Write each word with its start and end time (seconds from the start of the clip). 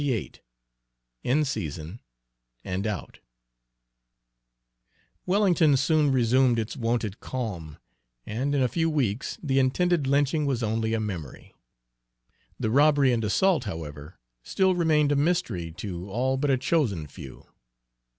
XXVIII 0.01 0.31
IN 1.23 1.45
SEASON 1.45 1.99
AND 2.63 2.87
OUT 2.87 3.19
Wellington 5.27 5.77
soon 5.77 6.11
resumed 6.11 6.57
its 6.57 6.75
wonted 6.75 7.19
calm, 7.19 7.77
and 8.25 8.55
in 8.55 8.63
a 8.63 8.67
few 8.67 8.89
weeks 8.89 9.37
the 9.43 9.59
intended 9.59 10.07
lynching 10.07 10.47
was 10.47 10.63
only 10.63 10.95
a 10.95 10.99
memory. 10.99 11.53
The 12.59 12.71
robbery 12.71 13.13
and 13.13 13.23
assault, 13.23 13.65
however, 13.65 14.17
still 14.41 14.73
remained 14.73 15.11
a 15.11 15.15
mystery 15.15 15.71
to 15.73 16.09
all 16.09 16.35
but 16.35 16.49
a 16.49 16.57
chosen 16.57 17.05
few. 17.05 17.45